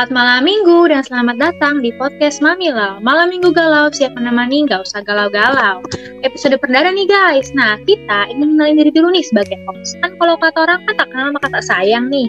[0.00, 3.04] Selamat malam minggu dan selamat datang di podcast Mamila.
[3.04, 5.84] Malam minggu galau, siap menemani, gak usah galau-galau.
[6.24, 7.52] Episode perdana nih guys.
[7.52, 10.00] Nah, kita ingin mengenalin diri dulu nih sebagai host.
[10.00, 12.24] Kan kalau kata orang kan tak kenal maka tak sayang nih.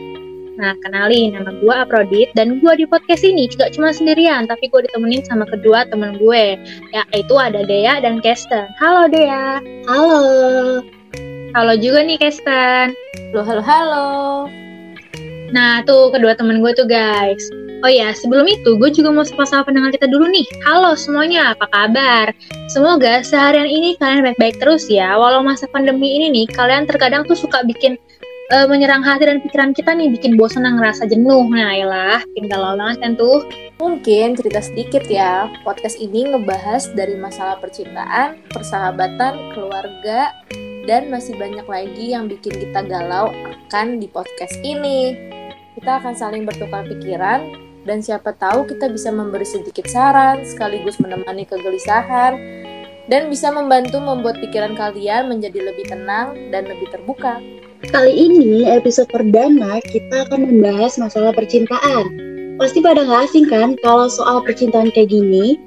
[0.59, 4.91] Nah, kenalin, nama gue Aprodit, dan gue di podcast ini juga cuma sendirian, tapi gue
[4.91, 6.59] ditemenin sama kedua temen gue,
[6.91, 8.67] yaitu ada Dea dan Kesten.
[8.83, 9.63] Halo Dea.
[9.87, 10.19] Halo.
[11.55, 12.91] Halo juga nih Kesten.
[13.31, 14.07] Halo, halo, halo.
[15.51, 17.60] Nah, tuh kedua temen gue tuh guys.
[17.81, 20.45] Oh ya, sebelum itu gue juga mau sapa-sapa pendengar kita dulu nih.
[20.61, 22.29] Halo semuanya, apa kabar?
[22.69, 25.17] Semoga seharian ini kalian baik-baik terus ya.
[25.17, 27.97] Walau masa pandemi ini nih, kalian terkadang tuh suka bikin
[28.53, 31.41] uh, menyerang hati dan pikiran kita nih, bikin bosan dan ngerasa jenuh.
[31.49, 33.49] Nah, yalah, bikin galau banget kan tuh.
[33.81, 40.37] Mungkin cerita sedikit ya, podcast ini ngebahas dari masalah percintaan, persahabatan, keluarga,
[40.85, 43.33] dan masih banyak lagi yang bikin kita galau
[43.65, 45.17] akan di podcast ini.
[45.81, 51.45] Kita akan saling bertukar pikiran dan siapa tahu kita bisa memberi sedikit saran sekaligus menemani
[51.49, 52.37] kegelisahan
[53.09, 57.41] dan bisa membantu membuat pikiran kalian menjadi lebih tenang dan lebih terbuka.
[57.89, 62.05] Kali ini episode perdana kita akan membahas masalah percintaan.
[62.61, 65.57] Pasti pada nggak asing kan kalau soal percintaan kayak gini?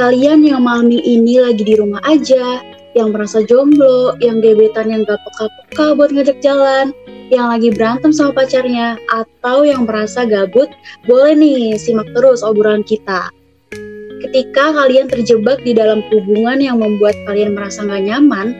[0.00, 2.64] Kalian yang malam ini lagi di rumah aja,
[2.96, 6.96] yang merasa jomblo, yang gebetan yang gak peka-peka buat ngajak jalan,
[7.28, 10.68] yang lagi berantem sama pacarnya atau yang merasa gabut,
[11.04, 13.28] boleh nih simak terus obrolan kita.
[14.18, 18.56] Ketika kalian terjebak di dalam hubungan yang membuat kalian merasa gak nyaman,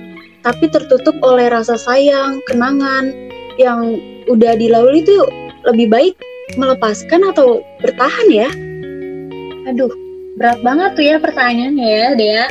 [0.46, 3.10] tapi tertutup oleh rasa sayang, kenangan
[3.58, 3.98] yang
[4.30, 5.18] udah dilalui itu
[5.66, 6.14] lebih baik
[6.54, 8.48] melepaskan atau bertahan ya?
[9.66, 9.90] Aduh,
[10.38, 12.46] berat banget tuh ya pertanyaannya ya, Dea.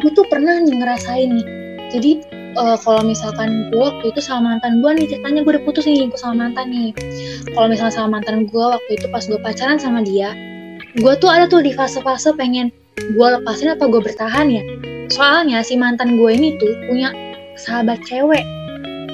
[0.00, 1.46] Gue tuh pernah nih ngerasain nih.
[1.90, 2.12] Jadi
[2.56, 6.08] uh, kalau misalkan gue waktu itu sama mantan gue nih ceritanya gue udah putus nih
[6.08, 6.90] gue sama mantan nih.
[7.52, 10.32] Kalau misalnya sama mantan gue waktu itu pas gue pacaran sama dia
[10.96, 14.62] gue tuh ada tuh di fase-fase pengen gue lepasin apa gue bertahan ya.
[15.12, 17.12] Soalnya si mantan gue ini tuh punya
[17.60, 18.42] sahabat cewek.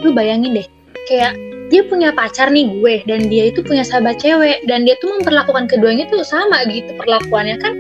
[0.07, 0.67] Lu bayangin deh
[1.11, 1.35] kayak
[1.75, 5.67] dia punya pacar nih gue dan dia itu punya sahabat cewek dan dia tuh memperlakukan
[5.67, 7.75] keduanya tuh sama gitu perlakuannya kan?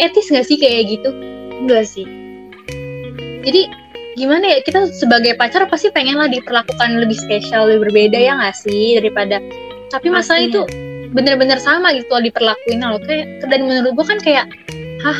[0.00, 1.10] Etis gak sih kayak gitu?
[1.62, 2.08] Enggak sih.
[3.46, 3.68] Jadi
[4.20, 8.52] gimana ya kita sebagai pacar pasti pengen lah diperlakukan lebih spesial lebih berbeda ya nggak
[8.52, 9.40] sih daripada
[9.88, 10.62] tapi masalah itu
[11.10, 12.80] bener-bener sama gitu loh diperlakuin.
[12.82, 14.46] Loh kayak dan menurut gue kan kayak
[15.02, 15.18] hah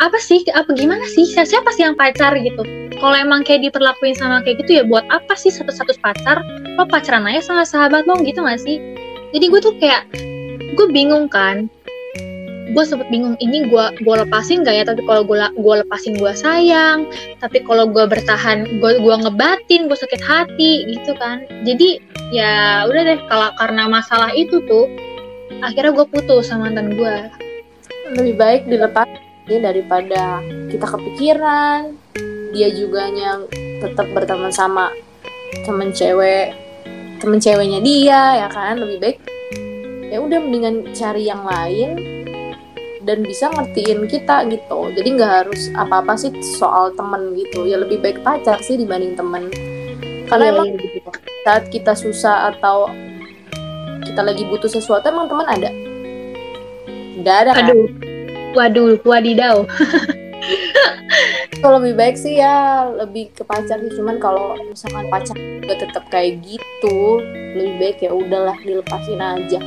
[0.00, 1.28] apa sih apa gimana sih?
[1.28, 2.32] Siapa sih yang pacar?
[2.40, 2.64] gitu.
[3.00, 6.40] Kalau emang kayak diperlakuin sama kayak gitu ya buat apa sih satu-satu pacar?
[6.76, 8.80] Lo pacaran aja sama sahabat lo gitu gak sih?
[9.36, 10.08] Jadi gue tuh kayak
[10.76, 11.68] gue bingung kan
[12.70, 14.84] gue sempet bingung ini gue gue lepasin gak ya?
[14.86, 17.06] Tapi kalau gue gue lepasin gue sayang.
[17.42, 21.42] Tapi kalau gue bertahan gue gue ngebatin gue sakit hati gitu kan.
[21.66, 21.98] Jadi
[22.30, 24.86] ya udah deh kalau karena masalah itu tuh
[25.60, 27.14] akhirnya gue putus sama mantan gue
[28.14, 29.06] lebih baik dilepas
[29.50, 30.38] ya daripada
[30.70, 31.94] kita kepikiran.
[32.50, 33.46] Dia juga yang
[33.78, 34.90] tetap berteman sama
[35.66, 36.54] temen cewek
[37.18, 38.78] temen ceweknya dia ya kan?
[38.78, 39.18] Lebih baik
[40.10, 42.19] ya udah mendingan cari yang lain
[43.04, 44.78] dan bisa ngertiin kita gitu.
[44.92, 47.64] Jadi nggak harus apa-apa sih soal temen gitu.
[47.64, 49.48] Ya lebih baik pacar sih dibanding temen.
[50.28, 51.10] Karena iya, emang iya,
[51.42, 52.92] saat kita susah atau
[54.04, 55.70] kita lagi butuh sesuatu emang teman ada?
[57.20, 57.66] Nggak ada kan?
[57.72, 57.88] Aduh.
[58.50, 59.62] Waduh wadidaw.
[61.60, 63.92] Kalau lebih baik sih ya lebih ke pacar sih.
[63.92, 67.20] Cuman kalau misalkan pacar juga tetap kayak gitu
[67.54, 69.58] lebih baik ya udahlah dilepasin aja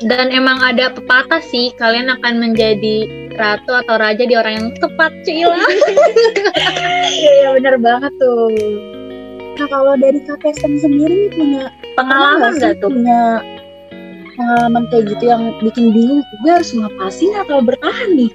[0.00, 3.04] dan emang ada pepatah sih kalian akan menjadi
[3.36, 5.60] ratu atau raja di orang yang tepat cila
[7.20, 8.48] iya ya, bener banget tuh.
[9.60, 11.68] Nah kalau dari kak Kesten sendiri punya
[11.98, 12.88] pengalaman nggak tuh?
[12.88, 13.44] Punya
[14.40, 18.32] pengalaman kayak gitu yang bikin bingung gue harus ngapasin atau bertahan nih?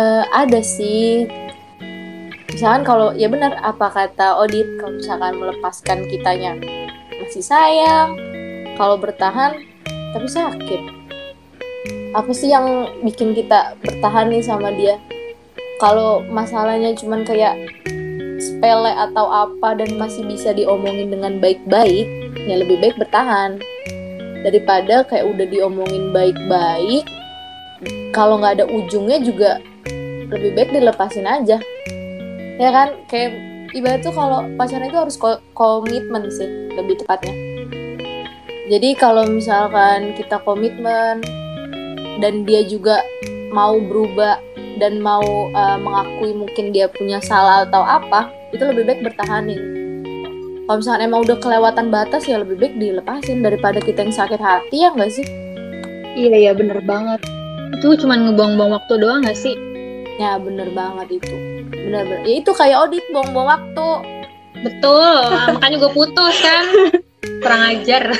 [0.00, 1.28] Uh, ada sih.
[2.48, 6.56] Misalkan kalau ya benar apa kata Odit kalau misalkan melepaskan kitanya
[7.20, 8.16] masih sayang.
[8.80, 9.71] Kalau bertahan
[10.12, 10.82] tapi sakit.
[12.12, 15.00] Apa sih yang bikin kita bertahan nih sama dia?
[15.80, 17.56] Kalau masalahnya cuman kayak
[18.38, 22.06] sepele atau apa dan masih bisa diomongin dengan baik-baik
[22.46, 23.58] ya lebih baik bertahan.
[24.44, 27.08] Daripada kayak udah diomongin baik-baik
[28.12, 29.58] kalau nggak ada ujungnya juga
[30.28, 31.56] lebih baik dilepasin aja.
[32.60, 32.94] Ya kan?
[33.08, 33.40] Kayak
[33.72, 35.16] ibarat tuh kalau pacaran itu harus
[35.56, 37.51] komitmen sih lebih tepatnya
[38.72, 41.20] jadi kalau misalkan kita komitmen
[42.24, 43.04] dan dia juga
[43.52, 44.40] mau berubah
[44.80, 49.60] dan mau uh, mengakui mungkin dia punya salah atau apa, itu lebih baik bertahanin.
[50.64, 54.88] Kalau misalkan emang udah kelewatan batas ya lebih baik dilepasin daripada kita yang sakit hati
[54.88, 55.26] ya nggak sih?
[56.16, 57.20] Iya iya bener banget.
[57.76, 59.52] Itu cuma ngebuang-buang waktu doang gak sih?
[60.16, 61.34] Ya bener banget itu.
[61.72, 62.24] Bener bener.
[62.24, 63.88] Ya itu kayak audit buang-buang waktu.
[64.64, 65.28] Betul,
[65.60, 66.64] makanya gue putus kan.
[67.22, 68.02] Kurang ajar.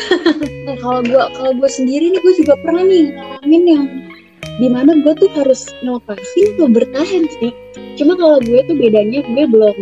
[0.63, 3.85] Nah, kalau gue kalau gue sendiri nih gue juga pernah nih ngalamin yang
[4.63, 7.51] di mana gue tuh harus ngelepasin atau bertahan sih.
[7.99, 9.75] Cuma kalau gue tuh bedanya gue belum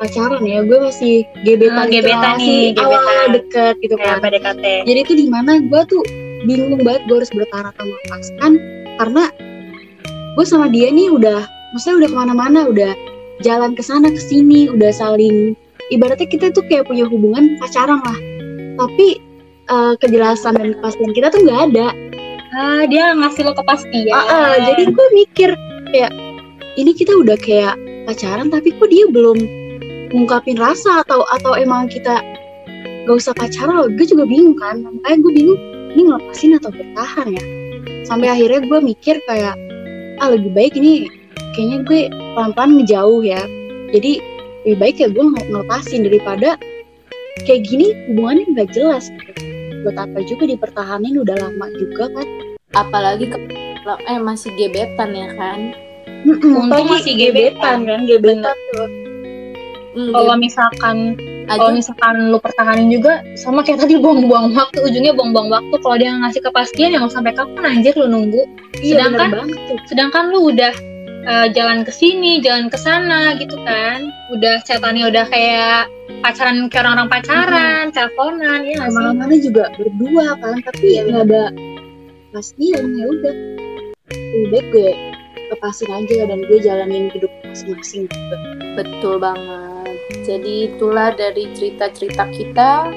[0.00, 2.88] pacaran ya, gue masih gebetan, Ah, gitu, gebetan masih nih, gebetan.
[3.04, 4.16] awal deket gitu kan.
[4.24, 4.64] PDKT.
[4.88, 6.02] Jadi itu di mana gue tuh
[6.48, 8.52] bingung banget gue harus bertahan atau melepaskan
[8.96, 9.24] karena
[10.34, 11.44] gue sama dia nih udah,
[11.76, 12.92] maksudnya udah ke mana-mana, udah
[13.44, 15.52] jalan ke sana ke sini, udah saling
[15.92, 18.18] ibaratnya kita tuh kayak punya hubungan pacaran lah.
[18.74, 19.06] Tapi
[19.70, 21.88] eh, kejelasan dan kepastian kita tuh nggak ada.
[22.54, 24.14] Ah, dia ngasih lo kepastian.
[24.14, 25.50] Ah, ah, jadi gue mikir
[25.90, 26.12] kayak
[26.78, 27.74] ini kita udah kayak
[28.06, 29.38] pacaran tapi kok dia belum
[30.14, 32.22] ngungkapin rasa atau atau emang kita
[33.04, 35.60] gak usah pacaran loh gue juga bingung kan makanya gue bingung
[35.94, 37.44] ini ngelepasin atau bertahan ya
[38.06, 39.54] sampai akhirnya gue mikir kayak
[40.22, 41.08] ah lebih baik ini
[41.56, 42.00] kayaknya gue
[42.36, 43.42] pelan-pelan ngejauh ya
[43.90, 44.22] jadi
[44.64, 46.56] lebih baik ya gue nge- ngelepasin daripada
[47.42, 49.10] kayak gini hubungannya nggak jelas.
[49.10, 49.42] Gitu.
[49.84, 52.28] buat apa juga dipertahanin udah lama juga kan?
[52.72, 53.36] Apalagi ke
[54.08, 55.76] eh masih gebetan ya kan.
[56.24, 57.84] Untung masih gebetan.
[57.84, 58.08] kan?
[58.08, 58.88] Gebetan tuh.
[59.94, 60.96] Hmm, Kalau misalkan
[61.46, 61.60] aja.
[61.60, 64.80] kalau misalkan lu pertahanin juga sama kayak tadi buang-buang waktu.
[64.82, 65.74] Ujungnya buang-buang waktu.
[65.76, 68.40] Kalau dia ngasih kepastian ya mau sampai kapan anjir lu nunggu.
[68.80, 69.52] Iya, Sedangkan-
[69.84, 70.72] sedangkan lu udah
[71.24, 75.88] eh, jalan ke sini jalan ke sana gitu kan udah chatannya udah kayak
[76.20, 81.44] pacaran kayak orang-orang pacaran teleponan ya ke mana-mana juga berdua kan tapi Iya, nggak ada
[82.34, 83.34] pastian ya udah
[84.10, 84.90] lebih baik gue
[85.54, 88.36] lepasin aja dan gue jalanin hidup masing-masing gitu.
[88.74, 89.94] betul banget.
[90.26, 92.90] Jadi itulah dari cerita-cerita kita.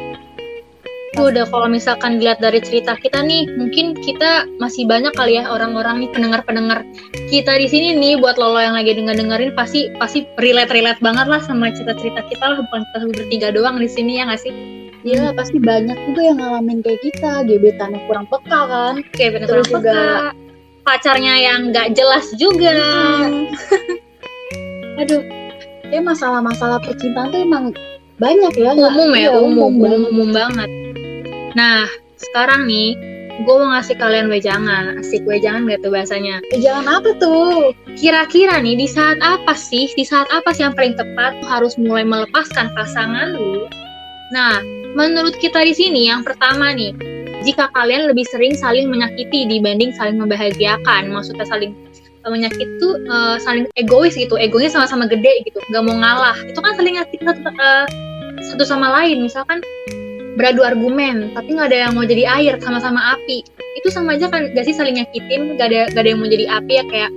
[1.17, 5.49] Itu udah kalau misalkan dilihat dari cerita kita nih, mungkin kita masih banyak kali ya
[5.49, 6.85] orang-orang nih pendengar-pendengar
[7.33, 11.25] kita di sini nih buat lolo yang lagi denger dengerin pasti pasti relate relate banget
[11.25, 14.53] lah sama cerita-cerita kita lah bukan kita bertiga doang di sini ya nggak sih?
[15.01, 19.47] Iya pasti banyak juga yang ngalamin kayak kita gebetan yang kurang peka kan Kayak bener
[19.49, 20.29] Terus kurang juga- peka,
[20.85, 22.77] pacarnya yang nggak jelas juga.
[25.01, 25.21] aduh
[25.89, 27.65] kayak masalah-masalah percintaan tuh emang
[28.17, 30.69] banyak ya umum ya, iya, umum, umum, umum banget.
[31.57, 31.89] Nah,
[32.21, 32.93] sekarang nih,
[33.41, 36.37] gue mau ngasih kalian wejangan, asik wejangan gak tuh bahasanya?
[36.53, 37.73] Eh, jangan apa tuh?
[37.97, 42.05] Kira-kira nih, di saat apa sih, di saat apa sih yang paling tepat harus mulai
[42.05, 43.65] melepaskan pasangan lu?
[44.37, 44.61] Nah,
[44.93, 46.93] menurut kita di sini, yang pertama nih,
[47.41, 53.41] jika kalian lebih sering saling menyakiti dibanding saling membahagiakan, maksudnya saling eh, menyakiti tuh eh,
[53.41, 56.37] saling egois gitu, egonya sama-sama gede gitu, nggak mau ngalah.
[56.53, 57.85] Itu kan saling nyakitin satu, eh,
[58.45, 59.57] satu sama lain, misalkan
[60.37, 63.41] beradu argumen, tapi nggak ada yang mau jadi air, sama-sama api.
[63.81, 66.45] Itu sama aja kan, gak sih saling nyakitin, gak ada, gak ada yang mau jadi
[66.49, 67.11] api ya kayak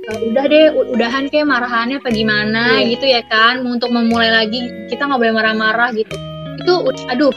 [0.00, 0.66] "Eh, udah deh,
[0.96, 2.88] udahan kayak marahannya apa gimana Iya.
[2.96, 6.16] gitu ya kan, untuk memulai lagi kita nggak boleh marah-marah gitu.
[6.60, 6.72] Itu,
[7.08, 7.32] aduh,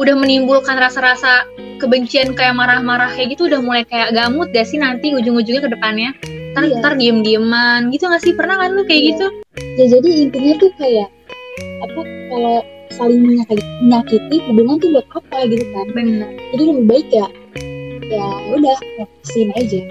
[0.00, 1.44] udah menimbulkan rasa-rasa
[1.80, 6.10] kebencian kayak marah-marah kayak gitu udah mulai kayak gamut gak sih nanti ujung-ujungnya ke depannya
[6.52, 6.78] ntar, Iya.
[6.80, 9.08] ntar diem-dieman gitu gak sih pernah kan lu kayak Iya.
[9.16, 9.26] gitu
[9.80, 11.08] ya jadi intinya tuh kayak
[11.82, 12.00] apa
[12.30, 12.56] kalau
[12.94, 17.26] saling menyakiti, menyakiti hubungan tuh buat apa gitu kan bener jadi lebih baik ya
[18.12, 19.82] ya udah lepasin aja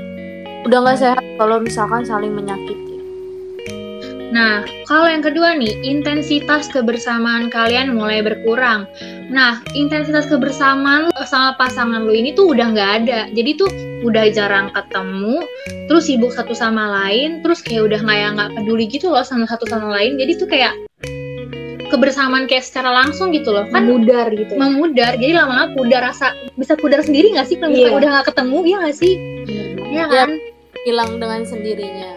[0.62, 3.02] Udah nggak sehat kalau misalkan saling menyakiti.
[4.32, 8.88] Nah, kalau yang kedua nih, intensitas kebersamaan kalian mulai berkurang.
[9.28, 13.20] Nah, intensitas kebersamaan sama pasangan lu ini tuh udah nggak ada.
[13.34, 13.70] Jadi tuh
[14.06, 15.44] udah jarang ketemu,
[15.90, 19.50] terus sibuk satu sama lain, terus kayak udah nggak yang nggak peduli gitu loh sama
[19.50, 20.16] satu sama lain.
[20.16, 20.78] Jadi tuh kayak
[21.92, 23.68] kebersamaan kayak secara langsung gitu loh.
[23.70, 24.60] Kan memudar gitu ya.
[24.60, 28.00] memudar, jadi lama-lama pudar rasa bisa pudar sendiri nggak sih kalau misalnya Iya.
[28.00, 29.14] udah nggak ketemu, ya nggak sih?
[29.92, 30.30] Iya kan?
[30.82, 32.12] Hilang dengan sendirinya.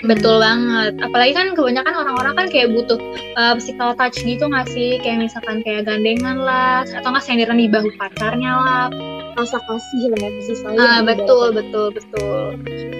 [0.00, 0.96] Betul banget.
[0.98, 2.96] Apalagi kan kebanyakan orang-orang kan kayak butuh
[3.36, 4.96] uh, physical touch gitu nggak sih?
[4.98, 8.88] Kayak misalkan kayak gandengan lah, atau nggak senderan di bahu pacarnya lah.
[9.34, 11.06] rasa kasih lah ya kasih sayang Ah, gitu.
[11.10, 12.44] betul, betul, betul.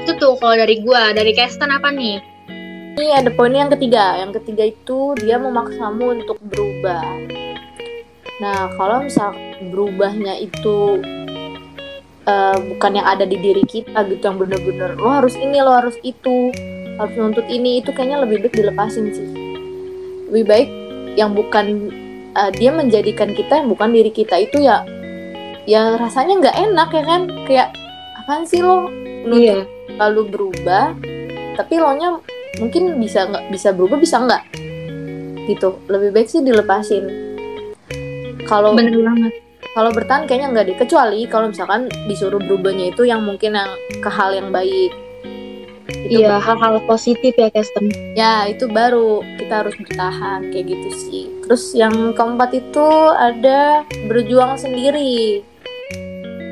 [0.02, 2.18] Itu tuh kalau dari gua, dari Kesten apa nih?
[2.94, 4.22] Ini ada poin yang ketiga.
[4.22, 7.02] Yang ketiga itu dia memaksamu untuk berubah.
[8.38, 9.34] Nah, kalau misal
[9.74, 11.02] berubahnya itu
[12.22, 15.98] eh, bukan yang ada di diri kita gitu yang bener-bener lo harus ini lo harus
[16.06, 16.54] itu
[16.94, 19.28] harus nuntut ini itu kayaknya lebih baik dilepasin sih.
[20.30, 20.68] Lebih baik
[21.18, 21.90] yang bukan
[22.30, 24.86] eh, dia menjadikan kita yang bukan diri kita itu ya
[25.66, 27.68] ya rasanya nggak enak ya kan kayak
[28.22, 28.92] apaan sih lo
[29.24, 29.64] nuntut iya
[29.96, 30.92] lalu berubah
[31.56, 32.20] tapi lo nya
[32.58, 34.42] mungkin bisa nggak bisa berubah bisa nggak?
[35.44, 35.68] Gitu.
[35.86, 37.04] Lebih baik sih dilepasin.
[38.44, 39.32] Kalau Bener banget.
[39.72, 40.76] kalau bertahan kayaknya nggak deh.
[40.78, 44.92] Kecuali kalau misalkan disuruh berubahnya itu yang mungkin yang ke hal yang baik.
[45.84, 47.88] Itu Iya, hal-hal positif ya, Kristen.
[48.16, 49.20] ya itu baru.
[49.36, 51.24] Kita harus bertahan kayak gitu sih.
[51.44, 55.44] Terus yang keempat itu ada berjuang sendiri.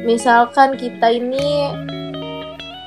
[0.04, 1.68] Misalkan kita ini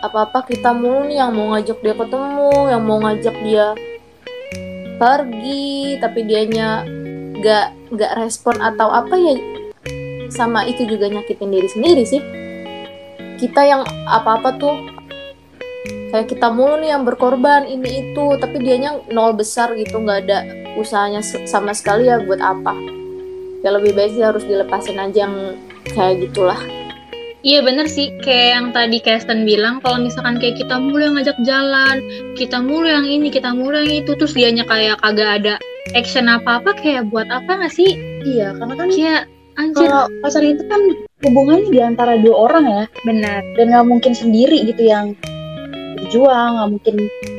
[0.07, 3.67] apa-apa kita mulu nih yang mau ngajak dia ketemu yang mau ngajak dia
[4.95, 6.87] pergi tapi dianya
[7.43, 9.35] gak gak respon atau apa ya
[10.31, 12.21] sama itu juga nyakitin diri sendiri sih.
[13.35, 14.75] Kita yang apa-apa tuh
[16.11, 20.39] kayak kita mulu nih yang berkorban ini itu tapi dianya nol besar gitu nggak ada
[20.79, 22.73] usahanya sama sekali ya buat apa.
[23.63, 25.57] Ya lebih baik sih harus dilepasin aja yang
[25.91, 26.59] kayak gitulah
[27.45, 31.37] Iya bener sih, kayak yang tadi Kristen bilang, kalau misalkan kayak kita mulu yang ngajak
[31.45, 32.01] jalan,
[32.33, 35.53] kita mulu yang ini, kita mulu yang itu, terus dianya kayak kagak ada
[35.93, 38.01] action apa-apa, kayak buat apa nggak sih?
[38.25, 39.21] Iya, karena kan Kayak
[39.61, 39.85] anjir.
[39.85, 40.81] kalau pacaran itu kan
[41.21, 43.39] hubungannya di antara dua orang ya, Benar.
[43.61, 45.13] dan nggak mungkin sendiri gitu yang
[45.95, 46.95] berjuang, nggak mungkin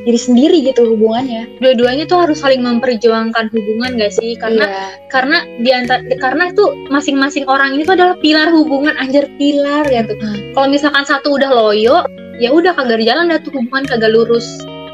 [0.08, 1.46] diri sendiri gitu hubungannya.
[1.60, 4.34] Dua-duanya tuh harus saling memperjuangkan hubungan gak sih?
[4.38, 4.86] Karena Iya.
[5.12, 10.02] karena di antara karena tuh masing-masing orang ini tuh adalah pilar hubungan anjir pilar ya
[10.06, 10.16] tuh.
[10.56, 12.02] Kalau misalkan satu udah loyo,
[12.40, 14.46] ya udah kagak jalan dah tuh hubungan kagak lurus.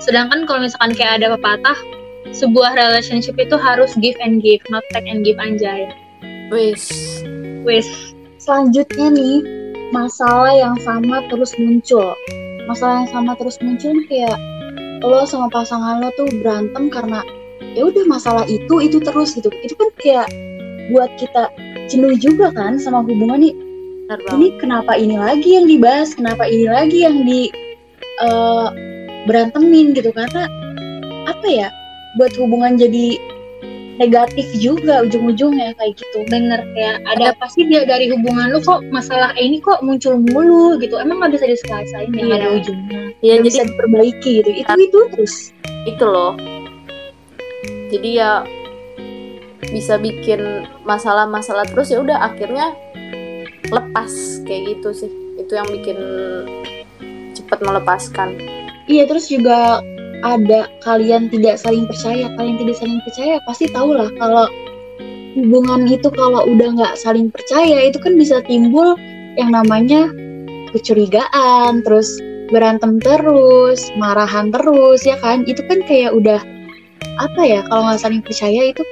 [0.03, 1.79] Sedangkan kalau misalkan kayak ada pepatah,
[2.33, 5.87] sebuah relationship itu harus give and give, not take and give anjay.
[6.53, 6.91] wis
[7.63, 7.87] Wis,
[8.43, 9.41] selanjutnya nih
[9.95, 12.17] masalah yang sama terus muncul
[12.71, 14.37] masalah yang sama terus muncul kayak
[15.03, 17.27] lo sama pasangan lo tuh berantem karena
[17.75, 19.51] ya udah masalah itu itu terus gitu.
[19.63, 20.29] Itu kan kayak
[20.95, 21.51] buat kita
[21.91, 23.55] jenuh juga kan sama hubungan nih.
[24.13, 26.13] Ini kenapa ini lagi yang dibahas?
[26.13, 27.49] Kenapa ini lagi yang di
[28.21, 28.69] eh,
[29.25, 30.13] berantemin gitu?
[30.13, 30.45] Karena
[31.27, 31.69] apa ya?
[32.21, 33.17] Buat hubungan jadi
[34.01, 39.37] negatif juga ujung-ujungnya kayak gitu bener kayak ada pasti dia dari hubungan lu kok masalah
[39.37, 40.97] ini kok muncul mulu gitu.
[40.97, 42.35] Emang nggak bisa diselesaikan ya Iya.
[42.41, 43.01] ada ujungnya.
[43.23, 45.35] ya jadi bisa diperbaiki gitu itu itu terus
[45.87, 46.33] itu loh
[47.93, 48.31] jadi ya
[49.71, 52.75] bisa bikin masalah-masalah terus ya udah akhirnya
[53.71, 55.99] lepas kayak gitu sih itu yang bikin
[57.33, 58.37] cepet melepaskan
[58.91, 59.81] iya terus juga
[60.23, 64.47] ada kalian tidak saling percaya kalian tidak saling percaya pasti tahu lah kalau
[65.35, 68.95] hubungan itu kalau udah nggak saling percaya itu kan bisa timbul
[69.35, 70.09] yang namanya
[70.73, 72.21] kecurigaan terus
[72.53, 76.41] berantem terus marahan terus ya kan itu kan kayak udah
[77.21, 78.83] apa ya kalau nggak saling percaya itu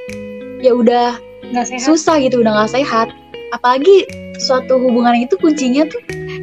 [0.61, 1.17] ya udah
[1.51, 1.85] Nggak sehat.
[1.85, 3.09] susah gitu udah nggak sehat
[3.53, 4.07] apalagi
[4.41, 6.01] suatu hubungan itu kuncinya tuh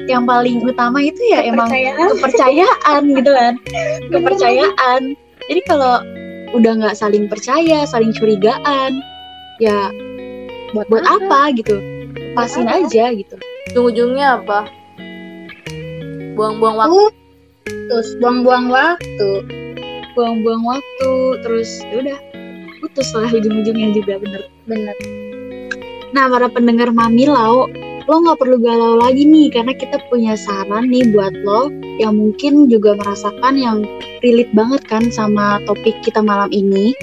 [0.07, 3.01] yang paling utama itu ya emang Kepercayaan.
[3.11, 3.53] gitu kan.
[4.13, 5.01] Kepercayaan.
[5.47, 5.99] Jadi kalau
[6.55, 8.95] udah nggak saling percaya saling curigaan
[9.59, 9.91] ya
[10.75, 11.79] Buat, buat apa gitu.
[12.35, 12.83] Pasin apa?
[12.87, 13.35] aja gitu.
[13.71, 14.67] Ujung-ujungnya apa?
[16.35, 17.03] Buang-buang waktu.
[17.67, 19.31] Terus buang-buang waktu.
[20.17, 21.11] buang-buang waktu
[21.45, 22.17] terus ya udah
[22.81, 24.41] putus lah ujung-ujungnya juga bener.
[24.65, 24.95] Bener.
[26.09, 27.69] Nah, para pendengar Mamilau,
[28.07, 31.67] lo nggak perlu galau lagi nih, karena kita punya saran nih buat lo
[31.99, 33.83] yang mungkin juga merasakan yang
[34.23, 36.95] relate banget kan sama topik kita malam ini.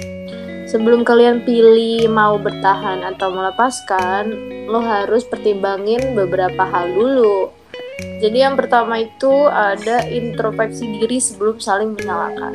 [0.75, 4.33] sebelum kalian pilih mau bertahan atau melepaskan
[4.67, 7.53] lo harus pertimbangin beberapa hal dulu.
[8.19, 12.51] Jadi yang pertama itu ada introspeksi diri sebelum saling menyalahkan.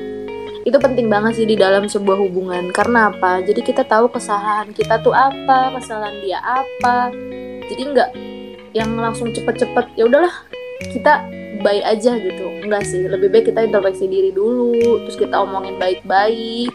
[0.69, 2.69] Itu penting banget sih di dalam sebuah hubungan.
[2.77, 3.41] Karena apa?
[3.41, 7.09] Jadi kita tahu kesalahan kita tuh apa kesalahan dia apa.
[7.73, 8.11] Jadi nggak
[8.73, 10.33] yang langsung cepet-cepet ya udahlah
[10.91, 11.27] kita
[11.61, 12.47] baik aja gitu.
[12.65, 16.73] Enggak sih lebih baik kita introspeksi diri dulu terus kita omongin baik-baik.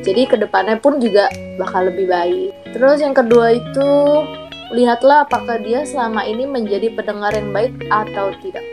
[0.00, 1.28] Jadi ke depannya pun juga
[1.60, 2.50] bakal lebih baik.
[2.72, 3.90] Terus yang kedua itu
[4.72, 8.64] lihatlah apakah dia selama ini menjadi pendengar yang baik atau tidak.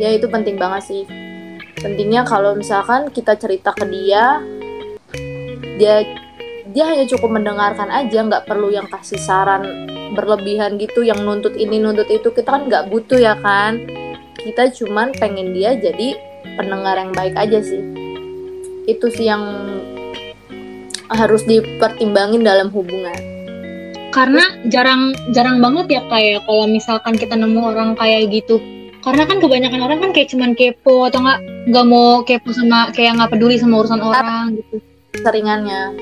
[0.00, 1.04] Ya itu penting banget sih.
[1.76, 4.40] Pentingnya kalau misalkan kita cerita ke dia
[5.76, 6.08] dia
[6.72, 11.80] dia hanya cukup mendengarkan aja nggak perlu yang kasih saran berlebihan gitu yang nuntut ini
[11.82, 13.82] nuntut itu kita kan nggak butuh ya kan
[14.38, 16.14] kita cuman pengen dia jadi
[16.54, 17.82] pendengar yang baik aja sih
[18.86, 19.42] itu sih yang
[21.10, 23.16] harus dipertimbangin dalam hubungan
[24.14, 28.56] Karena jarang jarang banget ya kayak kalau misalkan kita nemu orang kayak gitu.
[29.04, 33.20] Karena kan kebanyakan orang kan kayak cuman kepo atau nggak nggak mau kepo sama kayak
[33.20, 34.80] nggak peduli sama urusan orang gitu.
[35.20, 35.92] seringannya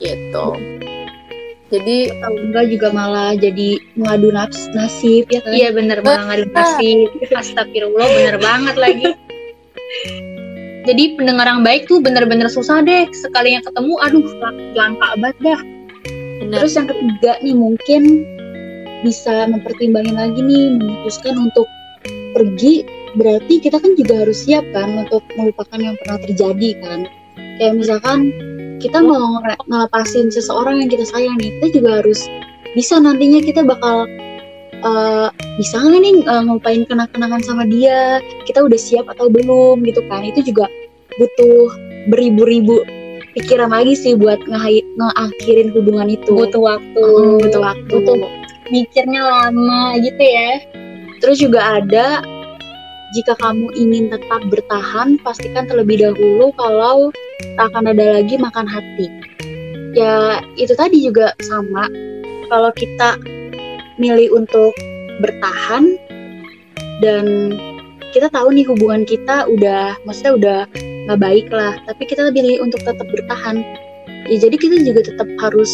[0.00, 0.79] gitu
[1.70, 5.52] jadi Atau enggak juga malah jadi mengadu nafs nasib ya kan?
[5.54, 7.08] Iya bener malah ngadu nasib.
[7.30, 9.10] Astagfirullah bener banget lagi.
[10.84, 13.06] Jadi pendengar yang baik tuh bener-bener susah deh.
[13.14, 15.60] Sekalinya ketemu, aduh lang- langka banget dah.
[16.40, 18.02] bener Terus yang ketiga nih mungkin
[19.00, 21.64] bisa mempertimbangkan lagi nih memutuskan untuk
[22.36, 22.84] pergi
[23.18, 27.00] berarti kita kan juga harus siap kan untuk melupakan yang pernah terjadi kan
[27.58, 28.30] kayak misalkan
[28.80, 32.24] kita mau ngele- ngelepasin seseorang yang kita sayang nih kita juga harus
[32.72, 34.08] bisa nantinya kita bakal
[34.80, 35.28] eh,
[35.60, 38.18] bisa nggak nih eh, ngupain kenang-kenangan sama dia?
[38.48, 40.24] Kita udah siap atau belum gitu kan?
[40.24, 40.66] Itu juga
[41.20, 41.68] butuh
[42.08, 42.80] beribu-ribu
[43.36, 46.32] pikiran lagi sih buat ngakhirin hubungan itu.
[46.32, 47.04] Butuh waktu.
[47.04, 47.92] Mm, butuh waktu.
[47.92, 48.16] Butuh
[48.70, 50.50] mikirnya lama gitu ya.
[51.20, 52.24] Terus juga ada
[53.10, 57.10] jika kamu ingin tetap bertahan, pastikan terlebih dahulu kalau
[57.58, 59.06] tak akan ada lagi makan hati.
[59.98, 61.90] Ya, itu tadi juga sama.
[62.46, 63.18] Kalau kita
[63.98, 64.70] milih untuk
[65.18, 65.98] bertahan
[67.02, 67.58] dan
[68.14, 70.58] kita tahu nih hubungan kita udah, maksudnya udah
[71.10, 73.62] nggak baik lah, tapi kita pilih untuk tetap bertahan.
[74.30, 75.70] Ya, jadi kita juga tetap harus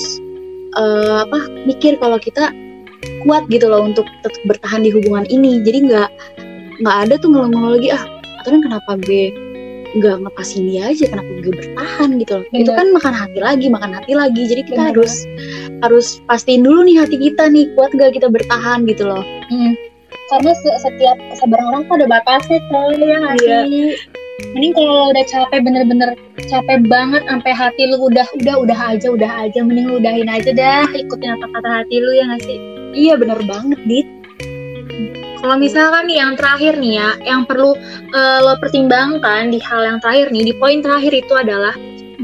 [0.77, 2.49] eh, apa mikir kalau kita
[3.25, 6.11] kuat gitu loh untuk tetap bertahan di hubungan ini jadi nggak
[6.79, 8.05] nggak ada tuh ngeluh-ngeluh lagi ah
[8.41, 9.25] atau kenapa gue
[9.97, 11.09] nggak ngepasin dia aja?
[11.09, 12.09] Kenapa gue bertahan?
[12.21, 12.45] Gitu loh.
[12.47, 12.77] Itu Bener.
[12.77, 14.43] kan makan hati lagi makan hati lagi.
[14.45, 15.15] Jadi kita Bener harus
[15.81, 19.25] harus pastiin dulu nih hati kita nih kuat gak kita bertahan gitu loh.
[19.49, 19.73] Mm.
[20.27, 23.59] karena se- setiap kesabaran orang tuh ada batasnya coy ya nggak Iya.
[23.63, 23.95] sih?
[24.53, 26.11] Mending kalau udah capek bener-bener
[26.45, 30.51] capek banget sampai hati lu udah udah udah aja udah aja mending lu udahin aja
[30.51, 32.59] dah ikutin apa kata hati lu ya nggak sih?
[32.91, 34.07] Iya bener banget dit
[35.47, 37.79] Kalau misalkan nih yang terakhir nih ya, yang perlu
[38.11, 41.71] eh, lo pertimbangkan di hal yang terakhir nih, di poin terakhir itu adalah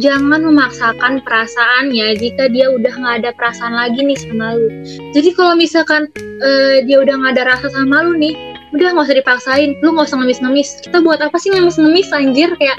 [0.03, 4.67] jangan memaksakan perasaannya jika dia udah nggak ada perasaan lagi nih sama lu.
[5.15, 6.11] Jadi kalau misalkan
[6.43, 8.35] eh, dia udah nggak ada rasa sama lu nih,
[8.75, 10.83] udah nggak usah dipaksain, lu nggak usah ngemis-ngemis.
[10.83, 12.75] Kita buat apa sih ngemis-ngemis anjir kayak,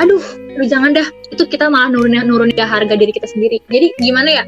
[0.00, 0.24] aduh,
[0.56, 3.60] lu jangan dah, itu kita malah nurunin nurunin harga diri kita sendiri.
[3.68, 4.44] Jadi gimana ya?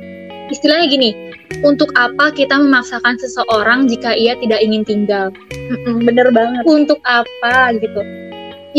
[0.49, 1.30] Istilahnya gini,
[1.67, 5.35] untuk apa kita memaksakan seseorang jika ia tidak ingin tinggal?
[5.51, 8.01] Mm-mm, bener banget Untuk apa gitu?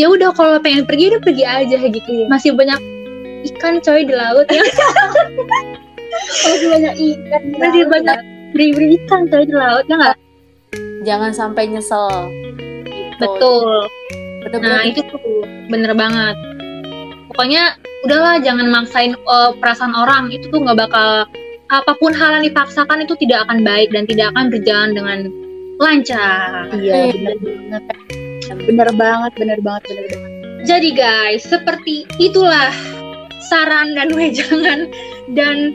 [0.00, 2.12] Ya udah kalau pengen pergi udah pergi aja gitu.
[2.32, 2.80] Masih banyak
[3.52, 4.64] ikan coy di laut ya.
[6.48, 8.18] masih banyak ikan Masih banyak
[8.56, 10.16] beri-beri ikan coy di laut ya nggak?
[11.02, 12.30] jangan sampai nyesel
[12.86, 13.18] Gitu.
[13.18, 13.86] Betul.
[14.42, 15.20] bener-bener Nah itu tuh
[15.70, 16.36] bener banget.
[17.30, 21.26] Pokoknya udahlah jangan maksain eh, perasaan orang itu tuh nggak bakal
[21.72, 25.18] apa pun hal yang dipaksakan itu tidak akan baik dan tidak akan berjalan dengan
[25.80, 26.68] lancar.
[26.78, 27.82] iya bener banget
[28.68, 30.30] bener banget bener banget bener banget
[30.62, 32.70] Jadi guys, seperti itulah
[33.50, 34.86] saran dan wejangan
[35.34, 35.74] dan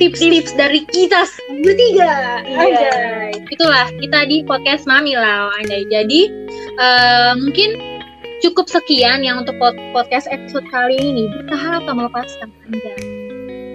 [0.00, 1.28] tips-tips dari kita
[1.60, 2.40] bertiga.
[2.48, 3.28] Iya.
[3.52, 5.52] Itulah kita di podcast Mami Lau.
[5.60, 5.84] Anjay.
[5.92, 6.32] Jadi
[6.80, 7.76] eh, mungkin
[8.40, 11.28] cukup sekian yang untuk pod- podcast episode kali ini.
[11.44, 13.15] Bertahan atau melepaskan Anjay.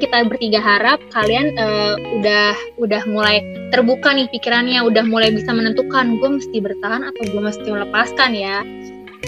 [0.01, 6.17] Kita bertiga harap kalian eh, udah udah mulai terbuka nih pikirannya, udah mulai bisa menentukan
[6.17, 8.65] gue mesti bertahan atau gue mesti melepaskan ya.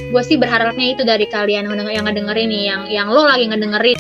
[0.10, 3.98] Gue sih berharapnya itu dari kalian yang yang ngedengerin nih yang yang lo lagi ngedengerin.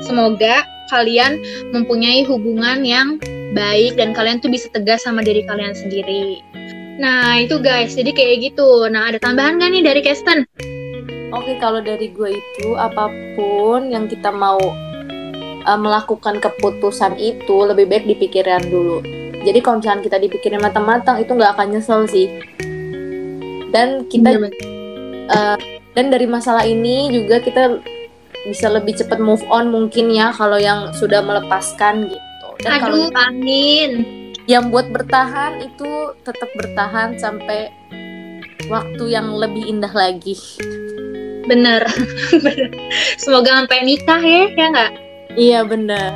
[0.00, 1.38] Semoga kalian
[1.76, 3.20] mempunyai hubungan yang
[3.52, 6.40] baik dan kalian tuh bisa tegas sama diri kalian sendiri.
[6.96, 8.88] Nah itu guys jadi kayak gitu.
[8.88, 10.48] Nah ada tambahan gak nih dari Kesten?
[11.30, 13.06] Oke, kalau dari gue itu apa
[13.38, 14.58] pun yang kita mau
[15.70, 18.98] uh, melakukan keputusan itu lebih baik dipikirin dulu.
[19.46, 22.26] Jadi kalau misalnya kita dipikirin matang-matang itu nggak akan nyesel sih.
[23.70, 24.50] Dan kita
[25.30, 25.56] uh,
[25.94, 27.78] dan dari masalah ini juga kita
[28.50, 32.48] bisa lebih cepat move on mungkin ya kalau yang sudah melepaskan gitu.
[32.66, 33.90] Dan kalau aduh amin
[34.50, 35.90] yang buat bertahan itu
[36.26, 37.70] tetap bertahan sampai
[38.66, 40.34] waktu yang lebih indah lagi.
[41.50, 41.82] bener
[42.46, 42.70] Bener.
[43.18, 46.10] semoga sampai nikah ya ya nggak Iya benar.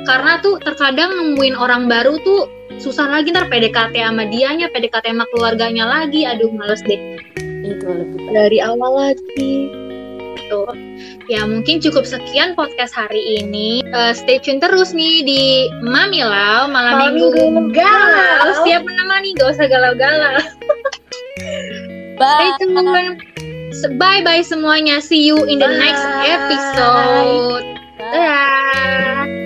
[0.00, 2.48] karena tuh terkadang nemuin orang baru tuh
[2.80, 7.20] susah lagi ntar PDKT sama dianya PDKT sama keluarganya lagi aduh males deh
[7.60, 9.68] Itu lebih dari awal lagi
[10.40, 10.66] gitu.
[11.28, 13.84] Ya mungkin cukup sekian podcast hari ini.
[13.86, 15.42] Eh, stay tune terus nih di
[15.84, 18.64] Mami Lau malam, Malam minggu, Minggu galau.
[18.66, 20.40] Siap menemani, gak usah galau-galau.
[22.18, 22.50] Stay Bye.
[22.58, 23.14] tune.
[24.00, 24.98] Bye bye semuanya.
[24.98, 25.78] See you in the Bye.
[25.78, 27.69] next episode.
[28.10, 29.39] 对啊